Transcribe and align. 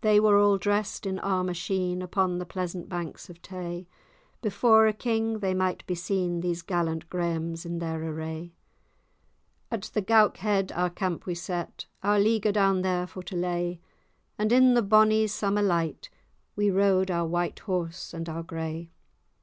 They 0.00 0.18
were 0.18 0.38
all 0.38 0.56
drest 0.56 1.04
in 1.04 1.18
armour 1.18 1.52
sheen, 1.52 2.00
Upon 2.00 2.38
the 2.38 2.46
pleasant 2.46 2.88
banks 2.88 3.28
of 3.28 3.42
Tay; 3.42 3.86
Before 4.40 4.86
a 4.86 4.94
king 4.94 5.40
they 5.40 5.52
might 5.52 5.84
be 5.86 5.94
seen, 5.94 6.40
These 6.40 6.62
gallant 6.62 7.10
Grahams 7.10 7.66
in 7.66 7.78
their 7.78 8.02
array. 8.02 8.54
At 9.70 9.90
the 9.92 10.00
Goukhead 10.00 10.72
our 10.74 10.88
camp 10.88 11.26
we 11.26 11.34
set, 11.34 11.84
Our 12.02 12.18
leaguer 12.18 12.52
down 12.52 12.80
there 12.80 13.06
for 13.06 13.22
to 13.24 13.36
lay; 13.36 13.82
And, 14.38 14.52
in 14.52 14.72
the 14.72 14.80
bonny 14.80 15.26
summer 15.26 15.60
light, 15.60 16.08
We 16.56 16.70
rode 16.70 17.10
our 17.10 17.26
white 17.26 17.58
horse 17.58 18.14
and 18.14 18.30
our 18.30 18.42
gray. 18.42 18.90